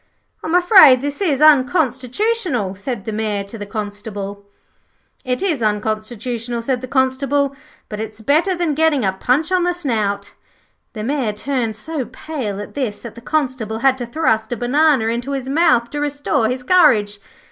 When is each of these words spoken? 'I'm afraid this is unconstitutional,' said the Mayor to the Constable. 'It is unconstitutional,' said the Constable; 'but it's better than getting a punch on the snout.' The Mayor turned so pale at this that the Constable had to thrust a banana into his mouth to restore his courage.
'I'm 0.43 0.55
afraid 0.55 0.99
this 0.99 1.21
is 1.21 1.41
unconstitutional,' 1.41 2.73
said 2.73 3.05
the 3.05 3.11
Mayor 3.11 3.43
to 3.43 3.55
the 3.55 3.67
Constable. 3.67 4.47
'It 5.23 5.43
is 5.43 5.61
unconstitutional,' 5.61 6.63
said 6.63 6.81
the 6.81 6.87
Constable; 6.87 7.55
'but 7.87 7.99
it's 7.99 8.19
better 8.19 8.55
than 8.55 8.73
getting 8.73 9.05
a 9.05 9.13
punch 9.13 9.51
on 9.51 9.61
the 9.63 9.75
snout.' 9.75 10.33
The 10.93 11.03
Mayor 11.03 11.33
turned 11.33 11.75
so 11.75 12.05
pale 12.05 12.59
at 12.59 12.73
this 12.73 12.97
that 13.01 13.13
the 13.13 13.21
Constable 13.21 13.77
had 13.85 13.95
to 13.99 14.07
thrust 14.07 14.51
a 14.51 14.57
banana 14.57 15.05
into 15.05 15.33
his 15.33 15.47
mouth 15.47 15.91
to 15.91 15.99
restore 15.99 16.49
his 16.49 16.63
courage. 16.63 17.19